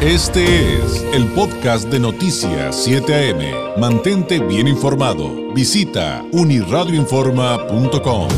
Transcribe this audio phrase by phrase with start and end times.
[0.00, 3.80] Este es el podcast de Noticias 7 AM.
[3.80, 5.52] Mantente bien informado.
[5.52, 8.28] Visita uniradioinforma.com.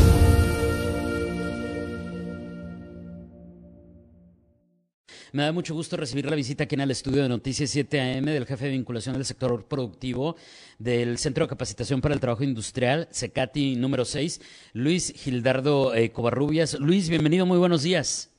[5.33, 8.25] Me da mucho gusto recibir la visita aquí en el estudio de Noticias 7 AM
[8.25, 10.37] del jefe de vinculación del sector productivo
[10.79, 14.41] del Centro de Capacitación para el Trabajo Industrial, CECATI número 6,
[14.73, 16.79] Luis Gildardo eh, Covarrubias.
[16.79, 18.30] Luis, bienvenido, muy buenos días.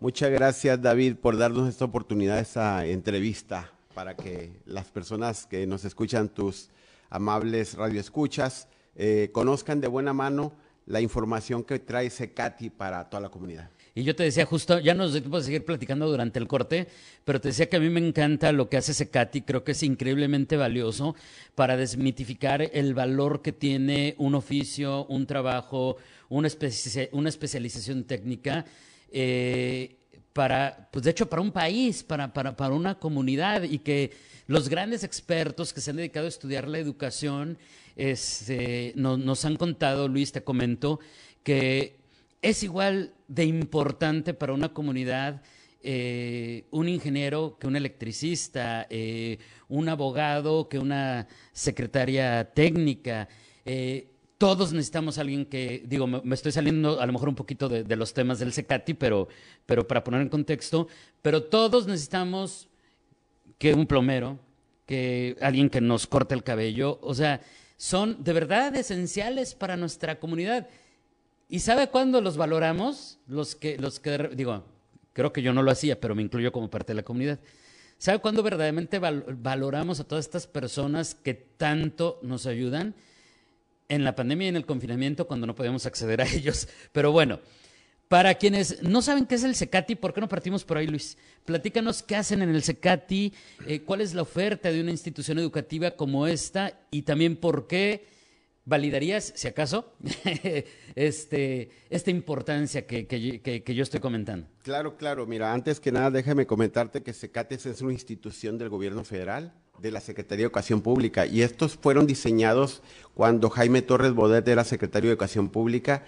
[0.00, 5.84] Muchas gracias David por darnos esta oportunidad, esta entrevista, para que las personas que nos
[5.84, 6.70] escuchan, tus
[7.10, 10.52] amables radioescuchas, eh, conozcan de buena mano
[10.86, 13.70] la información que trae CECATI para toda la comunidad.
[13.92, 16.86] Y yo te decía justo, ya nos vamos a seguir platicando durante el corte,
[17.24, 19.82] pero te decía que a mí me encanta lo que hace Secati, creo que es
[19.82, 21.16] increíblemente valioso
[21.56, 25.96] para desmitificar el valor que tiene un oficio, un trabajo,
[26.28, 28.64] una especialización técnica.
[29.12, 29.96] Eh,
[30.32, 34.12] para, pues de hecho, para un país, para, para, para, una comunidad y que
[34.46, 37.58] los grandes expertos que se han dedicado a estudiar la educación
[37.96, 41.00] este, nos han contado, Luis, te comento,
[41.42, 41.96] que
[42.40, 45.42] es igual de importante para una comunidad
[45.80, 53.28] eh, un ingeniero que un electricista, eh, un abogado que una secretaria técnica.
[53.64, 57.68] Eh, todos necesitamos a alguien que, digo, me, estoy saliendo a lo mejor un poquito
[57.68, 59.28] de, los temas del SECATI, pero,
[59.66, 60.86] pero para poner en contexto,
[61.20, 62.68] pero todos necesitamos
[63.58, 64.38] que un plomero,
[64.86, 67.40] que alguien que nos corte el cabello, o sea,
[67.76, 70.68] son de verdad esenciales para nuestra comunidad.
[71.48, 73.18] ¿Y sabe cuándo los valoramos?
[73.26, 74.62] Los que, los que, digo,
[75.14, 77.40] creo que yo no lo hacía, pero me incluyo como parte de la comunidad.
[77.98, 82.94] ¿Sabe cuándo verdaderamente valoramos a todas estas personas que tanto nos ayudan?
[83.88, 86.68] En la pandemia y en el confinamiento cuando no podíamos acceder a ellos.
[86.92, 87.40] Pero bueno,
[88.08, 91.18] para quienes no saben qué es el SECATI, ¿por qué no partimos por ahí, Luis?
[91.44, 93.34] Platícanos qué hacen en el SECATI,
[93.66, 98.17] eh, cuál es la oferta de una institución educativa como esta y también por qué
[98.68, 99.92] validarías, si acaso,
[100.94, 104.46] este, esta importancia que, que, yo estoy comentando.
[104.62, 105.26] Claro, claro.
[105.26, 109.90] Mira, antes que nada, déjame comentarte que SECATI es una institución del gobierno federal de
[109.90, 112.82] la Secretaría de Educación Pública y estos fueron diseñados
[113.14, 116.04] cuando Jaime Torres Bodet era secretario de Educación Pública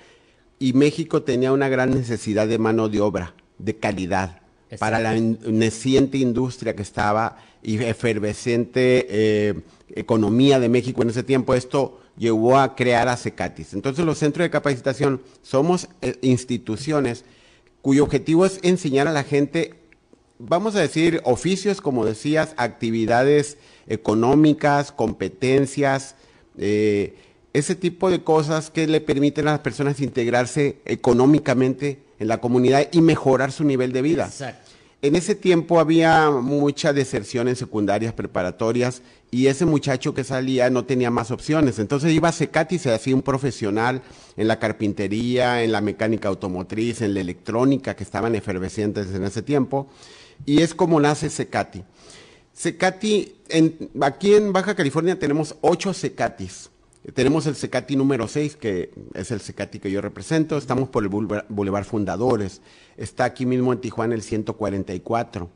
[0.58, 4.40] y México tenía una gran necesidad de mano de obra, de calidad,
[4.78, 9.54] para la naciente industria que estaba y efervescente eh,
[9.94, 11.54] economía de México en ese tiempo.
[11.54, 13.74] Esto llevó a crear a CECATIS.
[13.74, 17.24] Entonces los centros de capacitación somos eh, instituciones
[17.82, 19.80] cuyo objetivo es enseñar a la gente
[20.40, 26.14] vamos a decir, oficios, como decías, actividades económicas, competencias,
[26.56, 27.14] eh,
[27.52, 32.88] ese tipo de cosas que le permiten a las personas integrarse económicamente en la comunidad
[32.92, 34.26] y mejorar su nivel de vida.
[34.26, 34.69] Exacto.
[35.02, 39.00] En ese tiempo había mucha deserción en secundarias preparatorias
[39.30, 41.78] y ese muchacho que salía no tenía más opciones.
[41.78, 44.02] Entonces iba a Secati y se hacía un profesional
[44.36, 49.40] en la carpintería, en la mecánica automotriz, en la electrónica, que estaban efervescentes en ese
[49.40, 49.88] tiempo
[50.44, 51.82] y es como nace Secati.
[52.52, 53.36] Secati,
[54.02, 56.68] aquí en Baja California tenemos ocho Secatis.
[57.14, 60.58] Tenemos el Secati número 6, que es el Secati que yo represento.
[60.58, 62.60] Estamos por el Boulevard Fundadores.
[62.96, 65.48] Está aquí mismo en Tijuana el 144.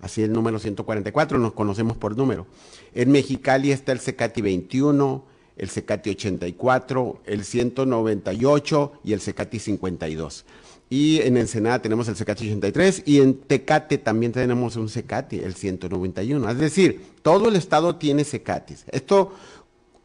[0.00, 2.46] Así el número 144, nos conocemos por número.
[2.92, 5.24] En Mexicali está el Secati 21,
[5.56, 10.44] el Secati 84, el 198 y el Secati 52
[10.92, 15.54] y en Ensenada tenemos el CECATI 83 y en Tecate también tenemos un CECATI, el
[15.54, 16.50] 191.
[16.50, 18.84] Es decir, todo el estado tiene CECATIs.
[18.88, 19.32] Esto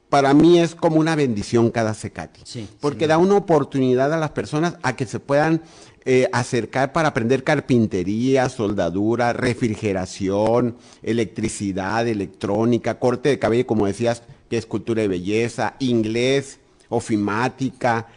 [0.10, 4.78] para mí es como una bendición cada CECATI, porque da una oportunidad a las personas
[4.84, 5.62] a que se puedan
[6.06, 14.58] eh, acercar para aprender carpintería, soldadura, refrigeración, electricidad, electrónica, corte de cabello, como decías, que
[14.58, 16.60] es cultura de belleza, inglés,
[16.90, 18.08] ofimática,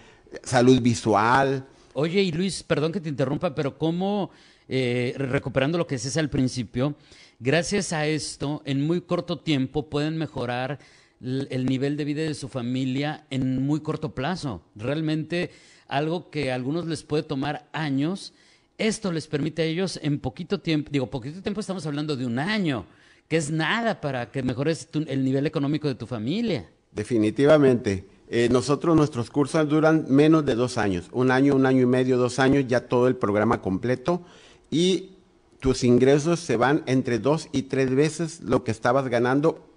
[0.44, 4.30] salud visual, Oye, y Luis, perdón que te interrumpa, pero ¿cómo,
[4.68, 6.94] eh, recuperando lo que decías al principio,
[7.40, 10.78] gracias a esto, en muy corto tiempo pueden mejorar
[11.20, 14.62] el nivel de vida de su familia en muy corto plazo?
[14.74, 15.50] Realmente
[15.88, 18.32] algo que a algunos les puede tomar años,
[18.78, 22.38] esto les permite a ellos en poquito tiempo, digo, poquito tiempo estamos hablando de un
[22.38, 22.86] año,
[23.28, 26.70] que es nada para que mejores el nivel económico de tu familia.
[26.92, 28.06] Definitivamente.
[28.32, 32.16] Eh, nosotros, nuestros cursos duran menos de dos años, un año, un año y medio,
[32.16, 34.22] dos años, ya todo el programa completo
[34.70, 35.16] y
[35.58, 39.69] tus ingresos se van entre dos y tres veces lo que estabas ganando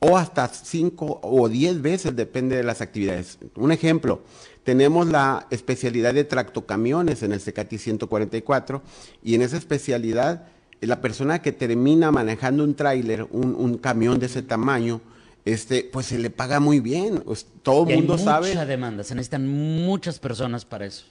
[0.00, 3.38] o hasta cinco o diez veces, depende de las actividades.
[3.54, 4.22] Un ejemplo,
[4.64, 8.82] tenemos la especialidad de tractocamiones en el CECATI 144
[9.22, 10.46] y en esa especialidad
[10.80, 15.00] la persona que termina manejando un tráiler, un, un camión de ese tamaño,
[15.44, 17.22] este, pues se le paga muy bien.
[17.24, 18.48] Pues, todo el mundo sabe.
[18.48, 21.04] Mucha demanda, se necesitan muchas personas para eso.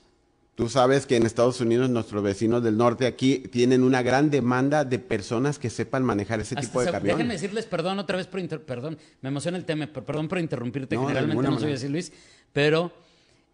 [0.59, 4.83] Tú sabes que en Estados Unidos nuestros vecinos del norte aquí tienen una gran demanda
[4.83, 7.15] de personas que sepan manejar ese tipo de camiones.
[7.15, 11.43] Déjenme decirles perdón otra vez por perdón, me emociona el tema, perdón por interrumpirte, generalmente
[11.43, 12.11] no soy así Luis,
[12.51, 12.91] pero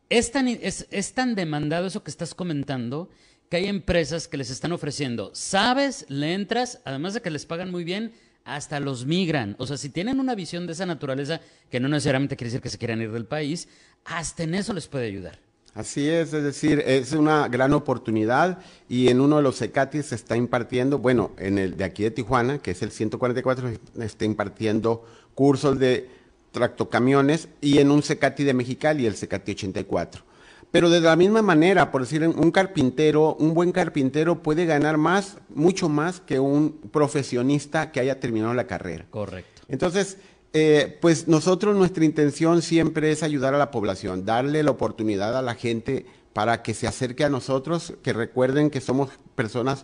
[0.09, 3.11] es tan, es, es tan demandado eso que estás comentando
[3.51, 7.69] que hay empresas que les están ofreciendo, sabes, le entras, además de que les pagan
[7.69, 8.13] muy bien,
[8.45, 9.55] hasta los migran.
[9.59, 12.69] O sea, si tienen una visión de esa naturaleza, que no necesariamente quiere decir que
[12.69, 13.67] se quieran ir del país,
[14.05, 15.44] hasta en eso les puede ayudar.
[15.75, 20.15] Así es, es decir, es una gran oportunidad y en uno de los CECATIS se
[20.15, 25.03] está impartiendo, bueno, en el de aquí de Tijuana, que es el 144, está impartiendo
[25.33, 26.09] cursos de
[26.51, 30.23] tractocamiones y en un CECATI de Mexicali, el CECATI 84.
[30.71, 35.39] Pero de la misma manera, por decir, un carpintero, un buen carpintero puede ganar más,
[35.49, 39.07] mucho más que un profesionista que haya terminado la carrera.
[39.09, 39.63] Correcto.
[39.67, 40.17] Entonces,
[40.57, 45.41] eh, pues nosotros nuestra intención siempre es ayudar a la población, darle la oportunidad a
[45.41, 49.83] la gente para que se acerque a nosotros, que recuerden que somos personas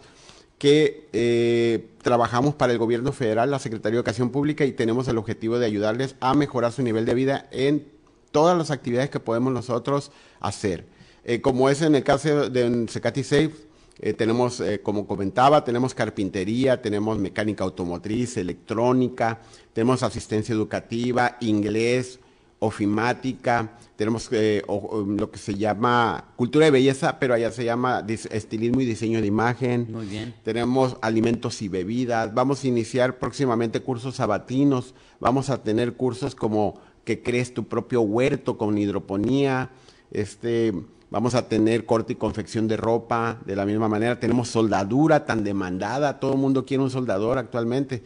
[0.57, 5.17] que eh, trabajamos para el gobierno federal, la Secretaría de Educación Pública, y tenemos el
[5.17, 7.85] objetivo de ayudarles a mejorar su nivel de vida en
[8.31, 10.85] todas las actividades que podemos nosotros hacer.
[11.25, 13.51] Eh, como es en el caso de Secati Safe,
[13.99, 19.41] eh, tenemos, eh, como comentaba, tenemos carpintería, tenemos mecánica automotriz, electrónica,
[19.73, 22.19] tenemos asistencia educativa, inglés,
[22.63, 28.85] ofimática, tenemos lo que se llama cultura de belleza, pero allá se llama estilismo y
[28.85, 29.87] diseño de imagen.
[29.91, 30.35] Muy bien.
[30.43, 32.33] Tenemos alimentos y bebidas.
[32.35, 34.93] Vamos a iniciar próximamente cursos sabatinos.
[35.19, 39.71] Vamos a tener cursos como que crees tu propio huerto con hidroponía,
[40.11, 40.73] este,
[41.11, 45.43] vamos a tener corte y confección de ropa de la misma manera, tenemos soldadura tan
[45.43, 48.01] demandada, todo el mundo quiere un soldador actualmente.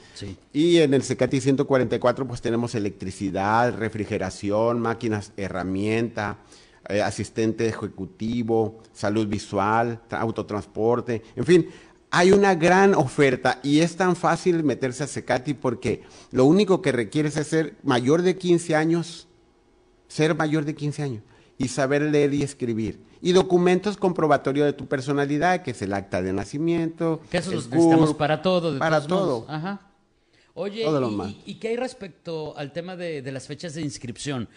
[0.52, 6.40] Y en el CECATI 144 pues tenemos electricidad, refrigeración, máquinas, herramienta,
[6.90, 11.70] eh, asistente ejecutivo, salud visual, autotransporte, en fin,
[12.10, 16.92] hay una gran oferta y es tan fácil meterse a Secati porque lo único que
[16.92, 19.28] requiere es ser mayor de 15 años,
[20.08, 21.24] ser mayor de 15 años
[21.58, 23.00] y saber leer y escribir.
[23.22, 27.22] Y documentos comprobatorios de tu personalidad, que es el acta de nacimiento.
[27.30, 28.78] Que eso los necesitamos para todo.
[28.78, 29.46] para todo.
[29.48, 29.82] Ajá.
[30.54, 30.86] Oye,
[31.46, 34.48] y, qué hay respecto al tema de, de las fechas de inscripción?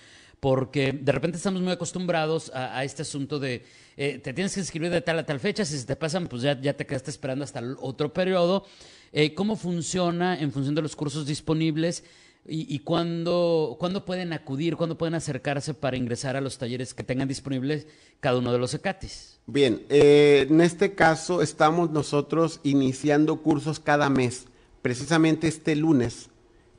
[0.40, 3.64] porque de repente estamos muy acostumbrados a, este asunto de
[3.96, 6.42] eh, te tienes que inscribir de tal a tal fecha, si se te pasan, pues
[6.42, 8.64] ya, ya te quedaste esperando hasta el otro periodo.
[9.12, 12.04] Eh, ¿Cómo funciona en función de los cursos disponibles?
[12.50, 17.04] ¿Y, y cuándo, cuándo, pueden acudir, cuándo pueden acercarse para ingresar a los talleres que
[17.04, 17.86] tengan disponibles
[18.20, 19.38] cada uno de los ECATIS?
[19.46, 24.46] Bien, eh, en este caso estamos nosotros iniciando cursos cada mes.
[24.80, 26.30] Precisamente este lunes,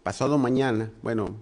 [0.01, 1.35] pasado mañana, bueno,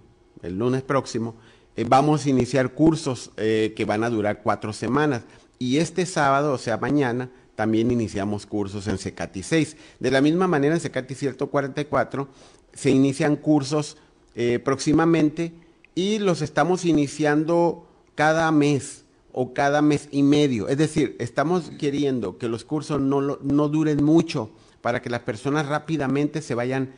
[0.44, 1.36] el lunes próximo,
[1.78, 5.24] eh, vamos a iniciar cursos eh, que van a durar cuatro semanas.
[5.58, 9.78] Y este sábado, o sea, mañana, también iniciamos cursos en Secati 6.
[10.00, 12.28] De la misma manera, en Secati 144
[12.74, 13.98] se inician cursos
[14.38, 15.51] eh, próximamente
[15.95, 17.86] y los estamos iniciando
[18.16, 19.04] cada mes
[19.34, 20.69] o cada mes y medio.
[20.69, 24.50] Es decir, estamos queriendo que los cursos no, no duren mucho
[24.81, 26.94] para que las personas rápidamente se vayan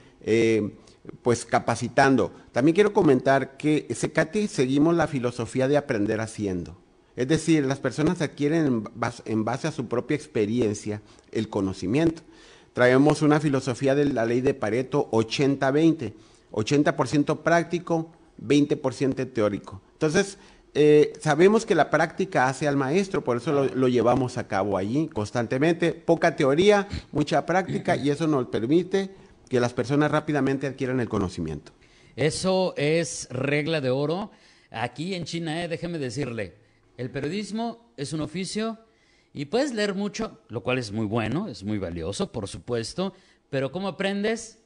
[1.21, 2.31] pues capacitando.
[2.51, 6.77] También quiero comentar que Secati seguimos la filosofía de aprender haciendo.
[7.15, 8.83] Es decir, las personas adquieren
[9.25, 12.21] en base, a su propia experiencia el conocimiento.
[12.73, 16.13] Traemos una filosofía de la ley de Pareto 80-20,
[16.51, 19.81] 80%, práctico, 20% teórico.
[19.93, 20.37] Entonces,
[20.73, 25.07] eh, sabemos que la práctica hace al maestro, por eso lo, llevamos a cabo allí
[25.07, 25.93] constantemente.
[25.93, 29.09] Poca teoría, mucha práctica y eso nos permite
[29.49, 31.71] que las personas rápidamente adquieran el conocimiento.
[32.15, 34.31] Eso es regla de oro.
[34.71, 36.55] Aquí en China, eh, déjeme decirle,
[36.97, 38.77] el periodismo es un oficio
[39.33, 43.13] y puedes leer mucho, lo cual es muy bueno, es muy valioso, por supuesto,
[43.49, 44.58] pero ¿cómo aprendes?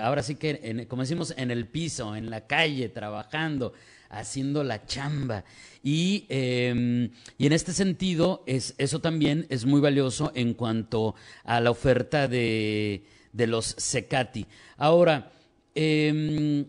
[0.00, 3.72] Ahora sí que, como decimos, en el piso, en la calle, trabajando,
[4.10, 5.44] haciendo la chamba.
[5.82, 11.60] Y, em, y en este sentido, es, eso también es muy valioso en cuanto a
[11.60, 14.46] la oferta de, de los Secati.
[14.76, 15.32] Ahora,
[15.74, 16.66] em,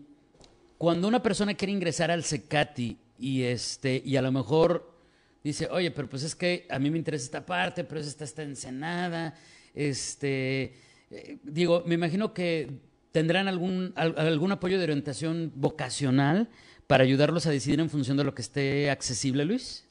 [0.78, 4.96] cuando una persona quiere ingresar al Secati y, este, y a lo mejor
[5.44, 8.24] dice, oye, pero pues es que a mí me interesa esta parte, pero es esta
[8.24, 9.34] está ensenada,
[9.74, 10.74] este,
[11.12, 12.70] eh, digo, me imagino que
[13.12, 16.48] tendrán algún, algún apoyo de orientación vocacional
[16.86, 19.84] para ayudarlos a decidir en función de lo que esté accesible, Luis.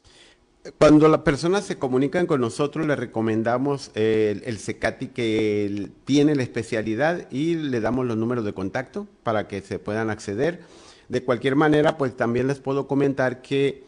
[0.77, 6.43] Cuando las personas se comunican con nosotros, le recomendamos el, el, CECATI que tiene la
[6.43, 10.61] especialidad y le damos los números de contacto para que se puedan acceder.
[11.09, 13.83] De cualquier manera, pues también les puedo comentar que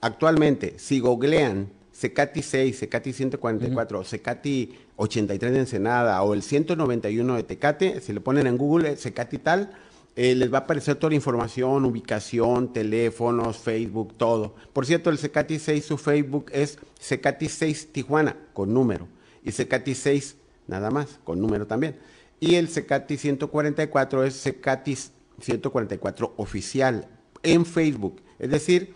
[0.00, 7.42] actualmente, si googlean CECATI 6, CECATI 144, CECATI 83 de Ensenada o el 191 de
[7.44, 9.70] Tecate, si le ponen en Google CECATI tal,
[10.16, 14.56] eh, les va a aparecer toda la información, ubicación, teléfonos, Facebook, todo.
[14.72, 19.06] Por cierto, el CECATI 6, su Facebook es CECATI 6 Tijuana, con número,
[19.44, 20.36] y CECATI 6
[20.66, 21.96] nada más, con número también.
[22.40, 24.98] Y el CECATI 144 es CECATI
[25.40, 27.06] 144 oficial
[27.44, 28.20] en Facebook.
[28.40, 28.94] Es decir,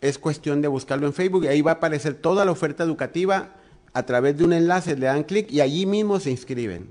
[0.00, 3.56] es cuestión de buscarlo en Facebook y ahí va a aparecer toda la oferta educativa
[3.96, 6.88] a través de un enlace, le dan clic y allí mismo se inscriben.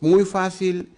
[0.00, 0.90] Muy fácil,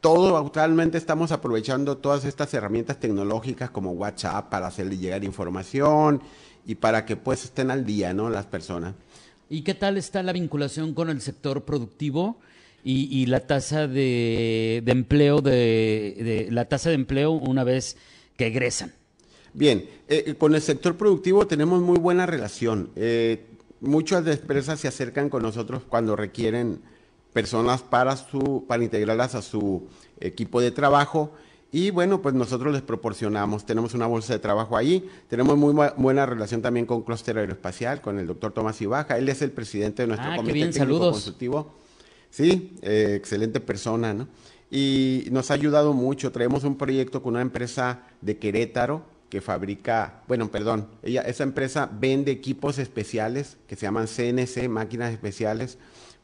[0.00, 6.22] todo actualmente estamos aprovechando todas estas herramientas tecnológicas como WhatsApp para hacerle llegar información
[6.64, 8.30] y para que pues estén al día, ¿no?
[8.30, 8.94] Las personas.
[9.50, 12.38] ¿Y qué tal está la vinculación con el sector productivo
[12.84, 17.96] y, la tasa de, empleo de, la tasa de empleo una vez
[18.36, 18.92] que egresan?
[19.54, 22.90] Bien, eh, con el sector productivo tenemos muy buena relación.
[22.94, 23.47] Eh,
[23.80, 26.80] muchas empresas se acercan con nosotros cuando requieren
[27.32, 29.86] personas para, su, para integrarlas a su
[30.20, 31.32] equipo de trabajo.
[31.70, 36.24] Y bueno, pues nosotros les proporcionamos, tenemos una bolsa de trabajo ahí, tenemos muy buena
[36.24, 40.08] relación también con Cluster Aeroespacial, con el doctor Tomás Ibaja, él es el presidente de
[40.08, 41.12] nuestro ah, comité bien, técnico saludos.
[41.12, 41.74] consultivo.
[42.30, 44.28] Sí, eh, excelente persona, ¿no?
[44.70, 50.22] Y nos ha ayudado mucho, traemos un proyecto con una empresa de Querétaro que fabrica,
[50.26, 55.78] bueno, perdón, ella, esa empresa vende equipos especiales que se llaman CNC, máquinas especiales,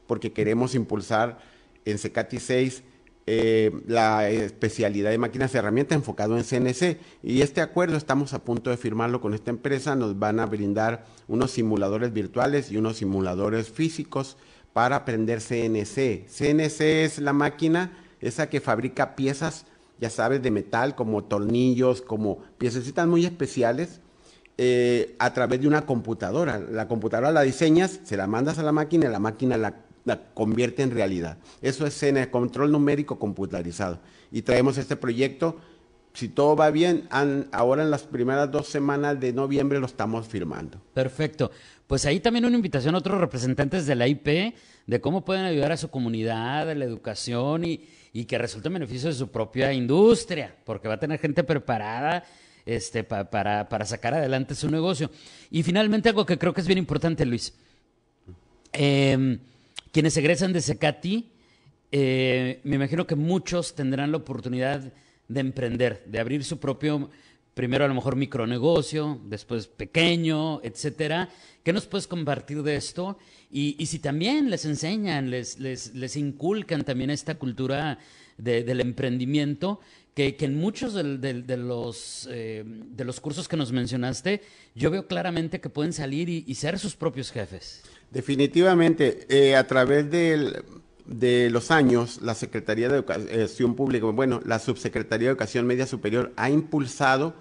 [0.06, 1.38] porque queremos impulsar
[1.84, 2.82] en CECATI 6
[3.26, 6.98] eh, la especialidad de máquinas y herramientas enfocado en CNC.
[7.22, 9.96] Y este acuerdo estamos a punto de firmarlo con esta empresa.
[9.96, 14.36] Nos van a brindar unos simuladores virtuales y unos simuladores físicos
[14.74, 16.26] para aprender CNC.
[16.28, 19.66] CNC es la máquina, esa que fabrica piezas,
[20.00, 24.00] ya sabes, de metal, como tornillos, como piececitas muy especiales,
[24.56, 26.58] eh, a través de una computadora.
[26.58, 30.20] La computadora la diseñas, se la mandas a la máquina y la máquina la la
[30.34, 31.38] convierte en realidad.
[31.62, 33.98] Eso es en control numérico computarizado.
[34.30, 35.56] Y traemos este proyecto,
[36.14, 37.08] si todo va bien,
[37.50, 40.80] ahora en las primeras dos semanas de noviembre lo estamos firmando.
[40.94, 41.50] Perfecto.
[41.88, 44.54] Pues ahí también una invitación a otros representantes de la IP
[44.86, 49.08] de cómo pueden ayudar a su comunidad, a la educación y, que resulte en beneficio
[49.08, 52.24] de su propia industria, porque va a tener gente preparada
[52.64, 55.10] este, para, para sacar adelante su negocio.
[55.50, 57.54] Y finalmente algo que creo que es bien importante, Luis.
[58.72, 59.38] Eh,
[59.90, 61.32] quienes egresan de Secati,
[61.90, 64.92] eh, me imagino que muchos tendrán la oportunidad
[65.28, 67.10] de emprender, de abrir su propio,
[67.54, 71.30] primero a lo mejor micronegocio, después pequeño, etcétera.
[71.62, 73.18] ¿Qué nos puedes compartir de esto?
[73.50, 77.98] Y, si también les enseñan, les, les, inculcan también esta cultura
[78.36, 79.80] del emprendimiento,
[80.14, 84.42] que, en muchos de, los, eh, de los cursos que nos mencionaste,
[84.74, 87.82] yo veo claramente que pueden salir y ser sus propios jefes.
[88.14, 90.08] Definitivamente, eh, a través
[91.06, 96.32] de los años, la Secretaría de Educación Pública, bueno, la Subsecretaría de Educación Media Superior
[96.36, 97.34] ha impulsado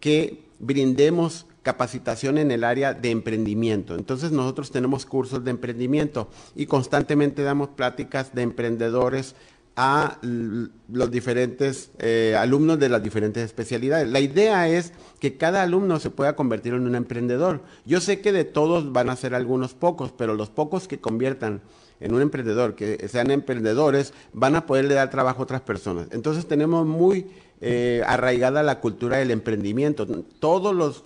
[0.00, 3.94] que brindemos capacitación en el área de emprendimiento.
[3.94, 9.34] Entonces nosotros tenemos cursos de emprendimiento y constantemente damos pláticas de emprendedores
[9.80, 14.08] a los diferentes eh, alumnos de las diferentes especialidades.
[14.08, 17.62] La idea es que cada alumno se pueda convertir en un emprendedor.
[17.86, 21.60] Yo sé que de todos van a ser algunos pocos, pero los pocos que conviertan
[22.00, 26.08] en un emprendedor, que sean emprendedores, van a poderle dar trabajo a otras personas.
[26.10, 27.26] Entonces tenemos muy
[27.60, 30.06] eh, arraigada la cultura del emprendimiento.
[30.38, 31.04] Todos los,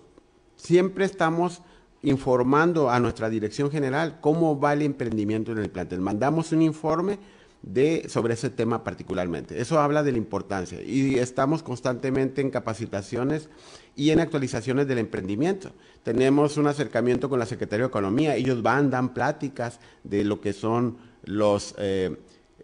[0.56, 1.62] siempre estamos
[2.02, 6.00] informando a nuestra dirección general cómo va el emprendimiento en el plantel.
[6.00, 7.18] Mandamos un informe
[7.62, 9.60] de, sobre ese tema particularmente.
[9.60, 13.48] Eso habla de la importancia y estamos constantemente en capacitaciones
[13.94, 15.70] y en actualizaciones del emprendimiento.
[16.02, 20.52] Tenemos un acercamiento con la Secretaría de Economía, ellos van, dan pláticas de lo que
[20.52, 22.16] son los eh,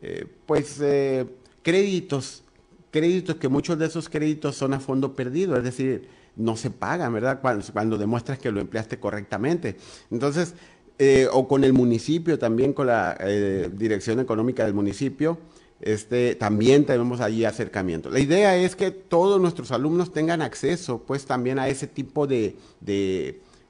[0.03, 1.27] eh, pues eh,
[1.63, 2.43] créditos,
[2.91, 7.13] créditos que muchos de esos créditos son a fondo perdido, es decir, no se pagan,
[7.13, 7.41] ¿verdad?
[7.41, 9.77] Cuando, cuando demuestras que lo empleaste correctamente.
[10.11, 10.55] Entonces,
[10.99, 15.39] eh, o con el municipio, también con la eh, dirección económica del municipio,
[15.81, 18.11] este, también tenemos allí acercamiento.
[18.11, 22.57] La idea es que todos nuestros alumnos tengan acceso, pues, también a ese tipo de,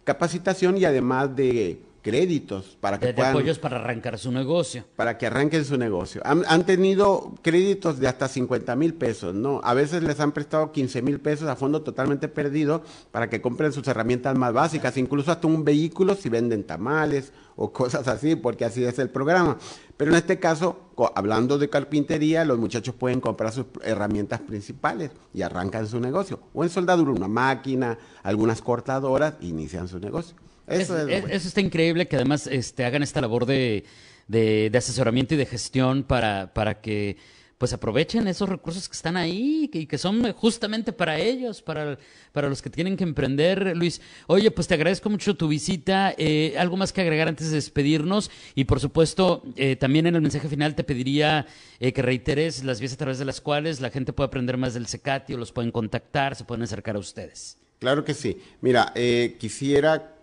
[0.04, 4.82] capacitación y además de créditos para que de, puedan, apoyos para arrancar su negocio.
[4.96, 6.22] para que arranquen su negocio.
[6.24, 9.60] Han, han tenido créditos de hasta 50 mil pesos, ¿no?
[9.62, 13.72] A veces les han prestado 15 mil pesos a fondo totalmente perdido para que compren
[13.72, 18.64] sus herramientas más básicas, incluso hasta un vehículo si venden tamales o cosas así, porque
[18.64, 19.58] así es el programa.
[19.98, 25.42] Pero en este caso, hablando de carpintería, los muchachos pueden comprar sus herramientas principales y
[25.42, 26.40] arrancan su negocio.
[26.54, 30.36] O en soldadura, una máquina, algunas cortadoras, inician su negocio.
[30.66, 31.36] Eso Es- es, lo es- bueno.
[31.36, 33.84] eso está increíble que además este, hagan esta labor de,
[34.28, 37.16] de- de asesoramiento y de gestión para, para que
[37.58, 41.98] pues aprovechen esos recursos que están ahí y que son justamente para ellos, para,
[42.32, 43.76] para los que tienen que emprender.
[43.76, 46.14] Luis, oye, pues te agradezco mucho tu visita.
[46.16, 50.22] Eh, algo más que agregar antes de despedirnos y por supuesto eh, también en el
[50.22, 51.46] mensaje final te pediría
[51.80, 54.74] eh, que reiteres las vías a través de las cuales la gente puede aprender más
[54.74, 57.58] del CECATI o los pueden contactar, se pueden acercar a ustedes.
[57.80, 58.40] Claro que sí.
[58.60, 60.17] Mira, eh, quisiera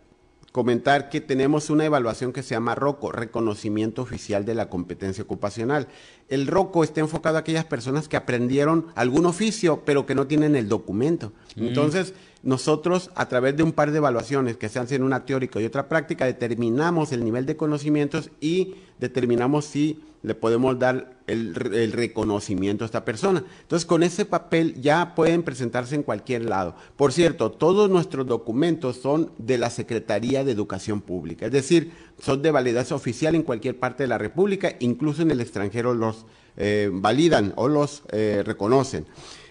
[0.55, 5.89] comentar que tenemos una evaluación que se llama ROCO, Reconocimiento Oficial de la Competencia Ocupacional.
[6.29, 10.55] El ROCO está enfocado a aquellas personas que aprendieron algún oficio, pero que no tienen
[10.55, 11.33] el documento.
[11.57, 12.13] Entonces,
[12.45, 15.89] nosotros, a través de un par de evaluaciones que se hacen una teórica y otra
[15.89, 22.83] práctica, determinamos el nivel de conocimientos y determinamos si le podemos dar el, el reconocimiento
[22.83, 23.43] a esta persona.
[23.61, 26.75] Entonces, con ese papel ya pueden presentarse en cualquier lado.
[26.95, 32.43] Por cierto, todos nuestros documentos son de la Secretaría de Educación Pública, es decir, son
[32.43, 36.89] de validez oficial en cualquier parte de la República, incluso en el extranjero los eh,
[36.93, 39.07] validan o los eh, reconocen.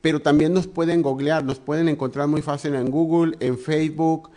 [0.00, 4.30] Pero también nos pueden googlear, nos pueden encontrar muy fácil en Google, en Facebook.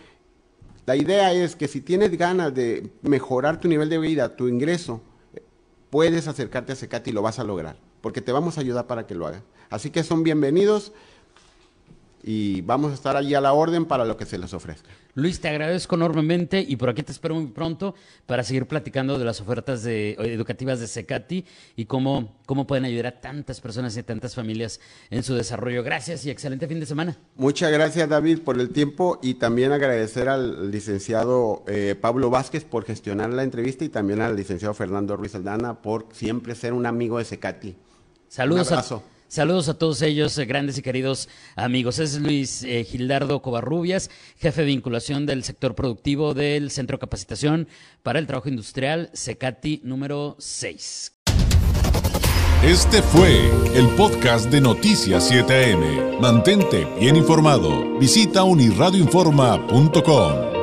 [0.87, 5.01] La idea es que si tienes ganas de mejorar tu nivel de vida, tu ingreso,
[5.89, 9.05] puedes acercarte a Secati y lo vas a lograr, porque te vamos a ayudar para
[9.05, 9.43] que lo hagas.
[9.69, 10.93] Así que son bienvenidos
[12.23, 14.89] y vamos a estar allí a la orden para lo que se les ofrezca.
[15.15, 17.95] Luis, te agradezco enormemente y por aquí te espero muy pronto
[18.27, 21.43] para seguir platicando de las ofertas de- educativas de Secati
[21.75, 25.81] y cómo, cómo pueden ayudar a tantas personas y a tantas familias en su desarrollo.
[25.83, 27.17] Gracias y excelente fin de semana.
[27.35, 32.85] Muchas gracias David por el tiempo y también agradecer al licenciado eh, Pablo Vázquez por
[32.85, 37.17] gestionar la entrevista y también al licenciado Fernando Ruiz Aldana por siempre ser un amigo
[37.17, 37.75] de Secati.
[38.27, 39.03] Saludos Un a, abrazo.
[39.27, 41.99] Saludos a todos ellos, eh, grandes y queridos amigos.
[41.99, 47.67] Es Luis eh, Gildardo Covarrubias, jefe de vinculación del sector productivo del Centro de Capacitación
[48.03, 51.13] para el Trabajo Industrial, Secati número 6.
[52.63, 56.19] Este fue el podcast de Noticias 7am.
[56.19, 57.99] Mantente bien informado.
[57.99, 60.56] Visita unirradioinforma.com.